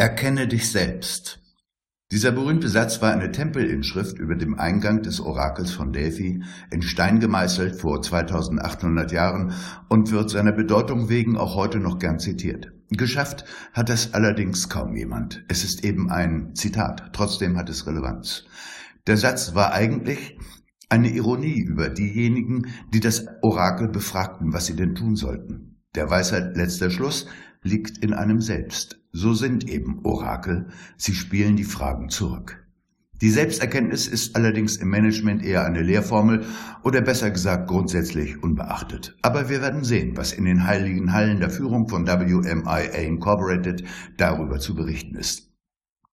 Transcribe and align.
Erkenne 0.00 0.48
dich 0.48 0.70
selbst. 0.70 1.42
Dieser 2.10 2.32
berühmte 2.32 2.70
Satz 2.70 3.02
war 3.02 3.12
eine 3.12 3.32
Tempelinschrift 3.32 4.18
über 4.18 4.34
dem 4.34 4.58
Eingang 4.58 5.02
des 5.02 5.20
Orakels 5.20 5.72
von 5.72 5.92
Delphi, 5.92 6.42
in 6.70 6.80
Stein 6.80 7.20
gemeißelt 7.20 7.78
vor 7.78 8.00
2800 8.00 9.12
Jahren 9.12 9.52
und 9.90 10.10
wird 10.10 10.30
seiner 10.30 10.52
Bedeutung 10.52 11.10
wegen 11.10 11.36
auch 11.36 11.54
heute 11.54 11.80
noch 11.80 11.98
gern 11.98 12.18
zitiert. 12.18 12.72
Geschafft 12.88 13.44
hat 13.74 13.90
es 13.90 14.14
allerdings 14.14 14.70
kaum 14.70 14.96
jemand. 14.96 15.44
Es 15.48 15.64
ist 15.64 15.84
eben 15.84 16.10
ein 16.10 16.54
Zitat, 16.54 17.10
trotzdem 17.12 17.58
hat 17.58 17.68
es 17.68 17.86
Relevanz. 17.86 18.44
Der 19.06 19.18
Satz 19.18 19.54
war 19.54 19.74
eigentlich 19.74 20.38
eine 20.88 21.10
Ironie 21.10 21.60
über 21.60 21.90
diejenigen, 21.90 22.68
die 22.94 23.00
das 23.00 23.26
Orakel 23.42 23.88
befragten, 23.88 24.54
was 24.54 24.64
sie 24.64 24.76
denn 24.76 24.94
tun 24.94 25.14
sollten. 25.14 25.82
Der 25.94 26.08
Weisheit 26.08 26.56
letzter 26.56 26.88
Schluss 26.88 27.26
liegt 27.62 27.98
in 27.98 28.12
einem 28.12 28.40
selbst. 28.40 29.00
So 29.12 29.34
sind 29.34 29.68
eben 29.68 30.00
Orakel, 30.04 30.68
sie 30.96 31.14
spielen 31.14 31.56
die 31.56 31.64
Fragen 31.64 32.08
zurück. 32.08 32.64
Die 33.20 33.30
Selbsterkenntnis 33.30 34.06
ist 34.06 34.34
allerdings 34.34 34.78
im 34.78 34.88
Management 34.88 35.44
eher 35.44 35.66
eine 35.66 35.82
Lehrformel 35.82 36.46
oder 36.82 37.02
besser 37.02 37.30
gesagt 37.30 37.68
grundsätzlich 37.68 38.42
unbeachtet. 38.42 39.14
Aber 39.20 39.50
wir 39.50 39.60
werden 39.60 39.84
sehen, 39.84 40.16
was 40.16 40.32
in 40.32 40.46
den 40.46 40.66
heiligen 40.66 41.12
Hallen 41.12 41.38
der 41.38 41.50
Führung 41.50 41.86
von 41.86 42.06
WMIA 42.06 42.78
Incorporated 42.78 43.84
darüber 44.16 44.58
zu 44.58 44.74
berichten 44.74 45.16
ist. 45.16 45.50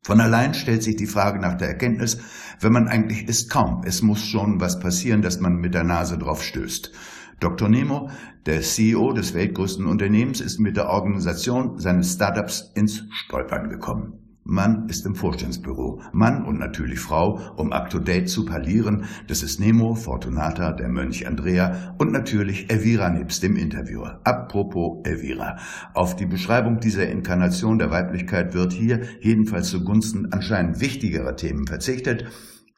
Von 0.04 0.20
allein 0.20 0.54
stellt 0.54 0.84
sich 0.84 0.98
die 0.98 1.08
Frage 1.08 1.40
nach 1.40 1.56
der 1.56 1.70
Erkenntnis, 1.70 2.18
wenn 2.60 2.74
man 2.74 2.90
eigentlich 2.90 3.28
ist, 3.28 3.50
kaum. 3.50 3.84
Es 3.86 4.02
muss 4.02 4.26
schon 4.26 4.60
was 4.60 4.80
passieren, 4.80 5.22
dass 5.22 5.40
man 5.40 5.56
mit 5.58 5.74
der 5.74 5.84
Nase 5.84 6.18
drauf 6.18 6.44
stößt. 6.44 6.92
Dr. 7.40 7.70
Nemo, 7.70 8.10
der 8.48 8.62
CEO 8.62 9.14
des 9.14 9.34
weltgrößten 9.36 9.86
Unternehmens, 9.86 10.42
ist 10.42 10.60
mit 10.60 10.76
der 10.76 10.90
Organisation 10.90 11.80
seines 11.80 12.14
Startups 12.14 12.72
ins 12.74 13.04
Stolpern 13.12 13.70
gekommen. 13.70 14.28
Mann 14.44 14.88
ist 14.88 15.06
im 15.06 15.14
Vorstandsbüro. 15.14 16.02
Mann 16.14 16.46
und 16.46 16.58
natürlich 16.58 17.00
Frau, 17.00 17.40
um 17.58 17.74
up-to-date 17.74 18.30
zu 18.30 18.46
parlieren. 18.46 19.04
Das 19.28 19.44
ist 19.44 19.60
Nemo, 19.60 19.94
Fortunata, 19.94 20.72
der 20.72 20.88
Mönch 20.88 21.28
Andrea 21.28 21.96
und 21.98 22.14
natürlich 22.14 22.72
Elvira 22.72 23.10
nebst 23.10 23.44
dem 23.44 23.58
Interviewer. 23.58 24.22
Apropos 24.24 25.00
Elvira. 25.04 25.58
Auf 25.94 26.16
die 26.16 26.26
Beschreibung 26.26 26.80
dieser 26.80 27.10
Inkarnation 27.10 27.78
der 27.78 27.92
Weiblichkeit 27.92 28.54
wird 28.54 28.72
hier 28.72 29.02
jedenfalls 29.20 29.70
zugunsten 29.70 30.32
anscheinend 30.32 30.80
wichtigerer 30.80 31.36
Themen 31.36 31.68
verzichtet. 31.68 32.26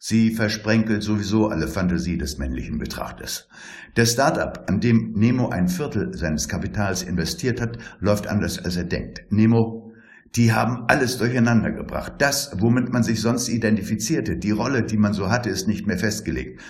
Sie 0.02 0.34
versprenkelt 0.34 1.04
sowieso 1.04 1.48
alle 1.48 1.68
Fantasie 1.68 2.18
des 2.18 2.38
männlichen 2.38 2.78
Betrachters. 2.78 3.50
Der 3.98 4.06
Startup, 4.06 4.64
an 4.70 4.80
dem 4.80 5.12
Nemo 5.12 5.50
ein 5.50 5.68
Viertel 5.68 6.14
seines 6.14 6.48
Kapitals 6.48 7.04
investiert 7.04 7.60
hat, 7.60 7.78
läuft 8.00 8.26
anders 8.26 8.64
als 8.64 8.78
er 8.78 8.86
denkt. 8.86 9.30
Nemo, 9.30 9.92
die 10.38 10.54
haben 10.54 10.86
alles 10.88 11.18
durcheinander 11.18 11.72
gebracht. 11.72 12.14
Das, 12.20 12.56
womit 12.60 12.94
man 12.94 13.04
sich 13.04 13.20
sonst 13.20 13.50
identifizierte, 13.50 14.38
die 14.38 14.52
Rolle, 14.52 14.84
die 14.84 14.98
man 14.98 15.12
so 15.12 15.30
hatte, 15.30 15.50
ist 15.50 15.68
nicht 15.68 15.86
mehr 15.86 15.98
festgelegt. 15.98 16.62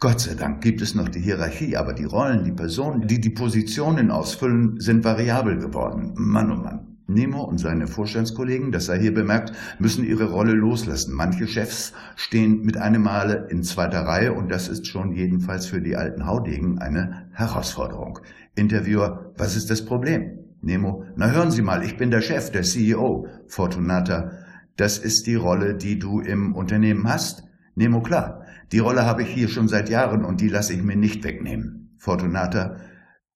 Gott 0.00 0.20
sei 0.20 0.34
Dank 0.34 0.62
gibt 0.62 0.80
es 0.80 0.94
noch 0.94 1.10
die 1.10 1.20
Hierarchie, 1.20 1.76
aber 1.76 1.92
die 1.92 2.04
Rollen, 2.04 2.44
die 2.44 2.52
Personen, 2.52 3.06
die 3.06 3.20
die 3.20 3.34
Positionen 3.34 4.10
ausfüllen, 4.10 4.80
sind 4.80 5.04
variabel 5.04 5.58
geworden. 5.58 6.14
Mann, 6.16 6.50
oh 6.52 6.62
Mann. 6.62 6.87
Nemo 7.10 7.42
und 7.42 7.56
seine 7.56 7.86
Vorstandskollegen, 7.86 8.70
das 8.70 8.84
sei 8.84 8.98
hier 8.98 9.14
bemerkt, 9.14 9.52
müssen 9.78 10.04
ihre 10.04 10.30
Rolle 10.30 10.52
loslassen. 10.52 11.14
Manche 11.14 11.46
Chefs 11.46 11.94
stehen 12.16 12.60
mit 12.64 12.76
einem 12.76 13.02
Male 13.02 13.46
in 13.48 13.62
zweiter 13.62 14.02
Reihe 14.02 14.34
und 14.34 14.50
das 14.50 14.68
ist 14.68 14.86
schon 14.86 15.12
jedenfalls 15.12 15.64
für 15.66 15.80
die 15.80 15.96
alten 15.96 16.26
Haudegen 16.26 16.78
eine 16.80 17.26
Herausforderung. 17.32 18.18
Interviewer, 18.54 19.32
was 19.38 19.56
ist 19.56 19.70
das 19.70 19.86
Problem? 19.86 20.38
Nemo, 20.60 21.04
na 21.16 21.30
hören 21.30 21.50
Sie 21.50 21.62
mal, 21.62 21.82
ich 21.82 21.96
bin 21.96 22.10
der 22.10 22.20
Chef, 22.20 22.50
der 22.50 22.62
CEO. 22.62 23.26
Fortunata, 23.46 24.32
das 24.76 24.98
ist 24.98 25.26
die 25.26 25.36
Rolle, 25.36 25.76
die 25.76 25.98
du 25.98 26.20
im 26.20 26.54
Unternehmen 26.54 27.08
hast? 27.08 27.42
Nemo, 27.74 28.02
klar, 28.02 28.44
die 28.70 28.80
Rolle 28.80 29.06
habe 29.06 29.22
ich 29.22 29.28
hier 29.28 29.48
schon 29.48 29.68
seit 29.68 29.88
Jahren 29.88 30.26
und 30.26 30.42
die 30.42 30.48
lasse 30.48 30.74
ich 30.74 30.82
mir 30.82 30.96
nicht 30.96 31.24
wegnehmen. 31.24 31.94
Fortunata, 31.96 32.76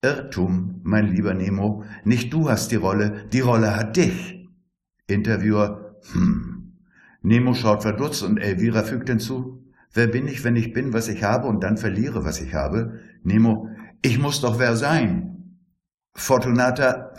Irrtum, 0.04 0.80
mein 0.82 1.06
lieber 1.06 1.32
Nemo, 1.32 1.84
nicht 2.02 2.32
du 2.32 2.50
hast 2.50 2.72
die 2.72 2.76
Rolle, 2.76 3.24
die 3.32 3.40
Rolle 3.40 3.76
hat 3.76 3.96
dich. 3.96 4.48
Interviewer, 5.06 5.96
hm. 6.12 6.72
Nemo 7.22 7.54
schaut 7.54 7.82
verdutzt 7.82 8.24
und 8.24 8.38
Elvira 8.38 8.82
fügt 8.82 9.08
hinzu, 9.08 9.64
wer 9.92 10.08
bin 10.08 10.26
ich, 10.26 10.42
wenn 10.42 10.56
ich 10.56 10.72
bin, 10.72 10.92
was 10.92 11.06
ich 11.06 11.22
habe 11.22 11.46
und 11.46 11.62
dann 11.62 11.76
verliere, 11.76 12.24
was 12.24 12.40
ich 12.40 12.52
habe? 12.52 12.98
Nemo, 13.22 13.68
ich 14.02 14.18
muss 14.18 14.40
doch 14.40 14.58
wer 14.58 14.74
sein. 14.74 15.58
Fortunata, 16.14 17.12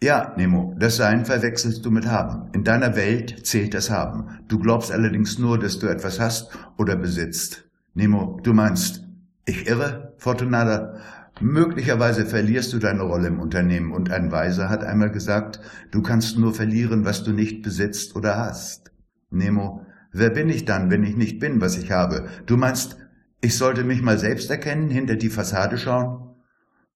ja, 0.00 0.32
Nemo, 0.36 0.76
das 0.78 0.96
Sein 0.96 1.26
verwechselst 1.26 1.84
du 1.84 1.90
mit 1.90 2.06
Haben. 2.06 2.48
In 2.52 2.62
deiner 2.62 2.94
Welt 2.94 3.44
zählt 3.44 3.74
das 3.74 3.90
Haben. 3.90 4.38
Du 4.46 4.60
glaubst 4.60 4.92
allerdings 4.92 5.38
nur, 5.40 5.58
dass 5.58 5.80
du 5.80 5.88
etwas 5.88 6.20
hast 6.20 6.56
oder 6.78 6.94
besitzt. 6.94 7.68
Nemo, 7.94 8.38
du 8.44 8.54
meinst, 8.54 9.04
ich 9.46 9.66
irre? 9.66 10.14
Fortunata, 10.16 10.94
Möglicherweise 11.40 12.26
verlierst 12.26 12.72
du 12.72 12.78
deine 12.78 13.02
Rolle 13.02 13.28
im 13.28 13.40
Unternehmen 13.40 13.92
und 13.92 14.10
ein 14.10 14.30
Weiser 14.32 14.68
hat 14.68 14.84
einmal 14.84 15.10
gesagt, 15.10 15.60
du 15.90 16.02
kannst 16.02 16.38
nur 16.38 16.52
verlieren, 16.52 17.04
was 17.04 17.24
du 17.24 17.32
nicht 17.32 17.62
besitzt 17.62 18.16
oder 18.16 18.36
hast. 18.36 18.92
Nemo, 19.30 19.86
wer 20.12 20.30
bin 20.30 20.48
ich 20.48 20.64
dann, 20.64 20.90
wenn 20.90 21.04
ich 21.04 21.16
nicht 21.16 21.38
bin, 21.38 21.60
was 21.60 21.78
ich 21.78 21.92
habe? 21.92 22.28
Du 22.46 22.56
meinst, 22.56 22.98
ich 23.40 23.56
sollte 23.56 23.84
mich 23.84 24.02
mal 24.02 24.18
selbst 24.18 24.50
erkennen, 24.50 24.90
hinter 24.90 25.16
die 25.16 25.30
Fassade 25.30 25.78
schauen? 25.78 26.34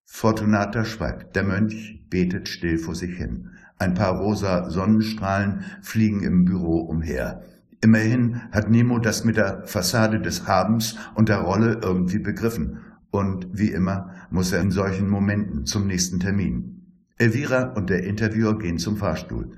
Fortunata 0.05 0.85
schweigt. 0.85 1.35
Der 1.35 1.43
Mönch 1.43 2.05
betet 2.11 2.49
still 2.49 2.77
vor 2.77 2.95
sich 2.95 3.17
hin. 3.17 3.51
Ein 3.79 3.95
paar 3.95 4.19
rosa 4.19 4.69
Sonnenstrahlen 4.69 5.65
fliegen 5.81 6.23
im 6.23 6.45
Büro 6.45 6.81
umher. 6.81 7.43
Immerhin 7.81 8.43
hat 8.53 8.71
Nemo 8.71 8.99
das 8.99 9.25
mit 9.25 9.37
der 9.37 9.67
Fassade 9.67 10.21
des 10.21 10.47
Habens 10.47 10.97
und 11.15 11.29
der 11.29 11.39
Rolle 11.39 11.81
irgendwie 11.83 12.19
begriffen 12.19 12.81
und 13.15 13.47
wie 13.53 13.71
immer 13.71 14.11
muss 14.31 14.51
er 14.51 14.61
in 14.61 14.73
solchen 14.73 15.09
Momenten 15.09 15.67
zum 15.67 15.87
nächsten 15.87 16.19
Termin. 16.19 16.83
Elvira 17.17 17.73
und 17.75 17.89
der 17.89 18.03
Interviewer 18.03 18.59
gehen 18.59 18.79
zum 18.79 18.97
Fahrstuhl. 18.97 19.57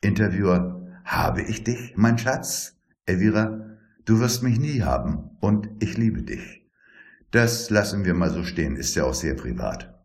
Interviewer, 0.00 0.88
habe 1.04 1.42
ich 1.42 1.64
dich, 1.64 1.92
mein 1.96 2.16
Schatz? 2.16 2.78
Elvira, 3.04 3.76
du 4.06 4.20
wirst 4.20 4.42
mich 4.42 4.58
nie 4.58 4.80
haben 4.80 5.36
und 5.40 5.68
ich 5.80 5.98
liebe 5.98 6.22
dich. 6.22 6.66
Das 7.30 7.68
lassen 7.68 8.06
wir 8.06 8.14
mal 8.14 8.30
so 8.30 8.42
stehen, 8.42 8.74
ist 8.74 8.94
ja 8.94 9.04
auch 9.04 9.12
sehr 9.12 9.34
privat. 9.34 10.02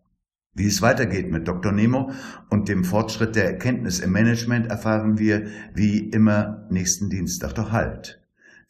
Wie 0.53 0.67
es 0.67 0.81
weitergeht 0.81 1.31
mit 1.31 1.47
Dr. 1.47 1.71
Nemo 1.71 2.11
und 2.49 2.67
dem 2.67 2.83
Fortschritt 2.83 3.33
der 3.37 3.45
Erkenntnis 3.45 4.01
im 4.01 4.11
Management 4.11 4.67
erfahren 4.67 5.17
wir 5.17 5.47
wie 5.73 5.99
immer 5.99 6.67
nächsten 6.69 7.09
Dienstag. 7.09 7.55
Doch 7.55 7.71
halt. 7.71 8.18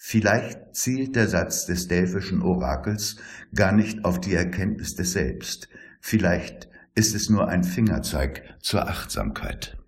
Vielleicht 0.01 0.75
zielt 0.75 1.17
der 1.17 1.27
Satz 1.27 1.65
des 1.65 1.89
delphischen 1.89 2.41
Orakels 2.41 3.17
gar 3.53 3.73
nicht 3.73 4.05
auf 4.05 4.21
die 4.21 4.33
Erkenntnis 4.33 4.95
des 4.95 5.11
Selbst. 5.11 5.67
Vielleicht 5.99 6.69
ist 6.95 7.13
es 7.13 7.29
nur 7.29 7.49
ein 7.49 7.65
Fingerzeig 7.65 8.43
zur 8.61 8.87
Achtsamkeit. 8.87 9.78